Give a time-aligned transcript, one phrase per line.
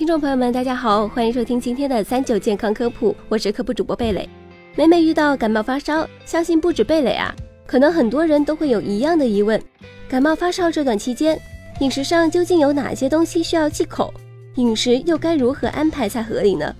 [0.00, 4.26] 听众朋友们，大家好，欢迎收听今天的三九健康科普，我是科普主播贝蕾。
[4.74, 9.60] 每每遇到感冒发烧，相信不止贝蕾啊，可能很多人都会有一样的疑问：
[10.08, 11.38] 感冒发烧这段期间，
[11.80, 14.10] 饮食上究竟有哪些东西需要忌口？
[14.54, 16.74] 饮食又该如何安排才合理呢？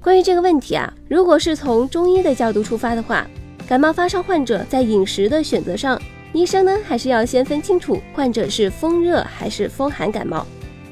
[0.00, 3.28] 关于这个问题啊，如果是从中医的角度出发的话，
[3.68, 6.00] 感冒发烧患者在饮食的选择上，
[6.32, 10.46] 医生呢还是要先分清楚患者是风热还是风寒感冒。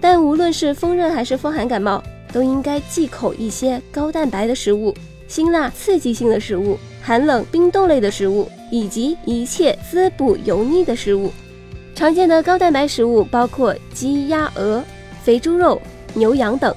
[0.00, 2.02] 但无论是风热还是风寒感冒，
[2.32, 4.94] 都应该忌口一些高蛋白的食物、
[5.26, 11.32] 辛辣刺激性的食物、寒冷冰冻类的食物，以及一切滋补油腻的食物。
[11.94, 14.84] 常见的高蛋白食物包括鸡、鸭、鹅、
[15.22, 15.80] 肥猪肉、
[16.14, 16.74] 牛羊等。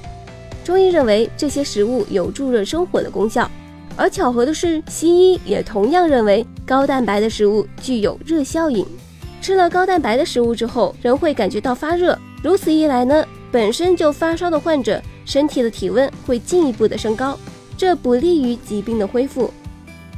[0.64, 3.50] 中医认为这些食物有助热生火的功效，
[3.98, 8.86] 而巧合的是，西医也同样认为高蛋白的食物具有热效应。
[9.42, 12.18] 吃了高蛋白的食物之后，人会感觉到发热。
[12.42, 17.38] 如此一来呢，本身就发烧的患者身体的体温会进一步的升高，
[17.78, 19.52] 这不利于疾病的恢复。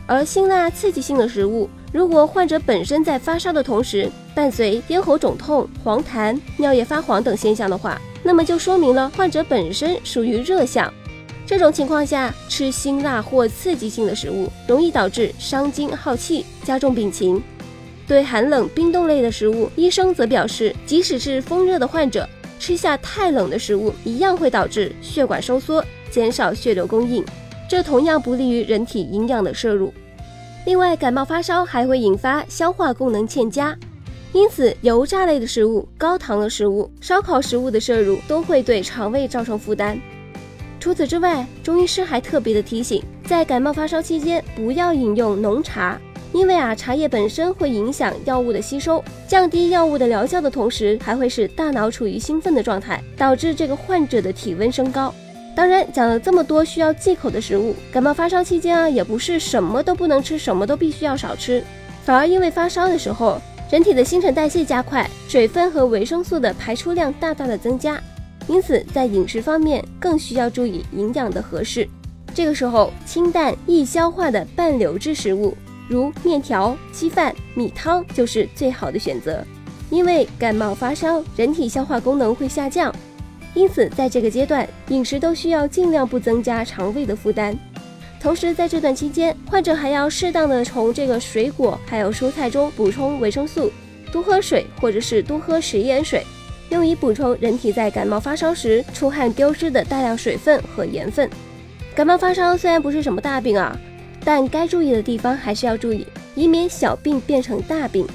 [0.05, 10.94] 而辛辣刺激性的食物，如果患者本身在发烧的同时伴随咽喉肿痛、黄痰、尿液发黄等现象的话，那么就说明了患者本身属于热象。
[11.45, 17.41] 这种情况下，吃辛辣或刺激性的食物，容易导致伤津耗气，加重病情。
[18.11, 22.27] 对寒冷冰冻类的食物，医生则表示，即使是风热的患者，
[22.59, 27.23] 吃下太冷的食物，一样会导致血管收缩，减少血流供应，
[27.69, 29.93] 这同样不利于人体营养的摄入。
[30.65, 33.73] 另外，感冒发烧还会引发消化功能欠佳，
[34.33, 39.97] 因此油炸类的食物、高糖的食物、烧烤食物的摄入都会对肠胃造成负担。
[40.81, 45.97] 除此之外，中医师还特别的提醒，在感冒发烧期间，不要饮用浓茶。
[46.33, 55.13] 因为啊，茶叶本身会影响药物的吸收，降低药物的疗效的同时，还会使大脑处于兴奋的状态，导致这个患者的体温升高。
[55.53, 61.61] 当然，讲了这么多需要忌口的食物，感冒发烧期间啊，也不是什么都不能吃，什么都必须要少吃，
[62.05, 68.01] 反而因为发烧的时候，人体的新陈代谢加快，水分和维生素的排出量大大的增加，
[68.47, 71.85] 因此在饮食方面更需要注意营养的合适。
[72.33, 75.53] 这个时候，清淡易消化的半流质食物。
[75.91, 79.46] 如面条、稀饭、米汤就是最好的选择，
[79.90, 82.96] 因为感冒发烧，人体消化功能会下降，
[83.53, 87.53] 因此在这个阶段，饮食都需要尽量不增加肠胃的负担。
[88.22, 93.69] 同时，在这段期间，患者还要适当的从这个水果还有蔬菜中补充维生素，
[94.13, 96.25] 多喝水或者是多喝食盐水，
[96.69, 101.30] 用以补充人体在感冒发烧时出汗丢失的大量水分和盐分。
[101.94, 103.78] 感冒发烧虽然不是什么大病啊。
[104.23, 106.05] 但该注意的地方还是要注意，
[106.35, 108.07] 以免小病变成大病。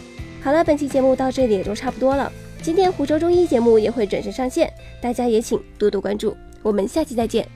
[0.43, 2.33] 好了，本期节目到这里也就差不多了。
[2.63, 6.37] 今天湖州中医节目也会准时上线，大家也请多多关注。
[6.63, 7.56] 我们下期再见。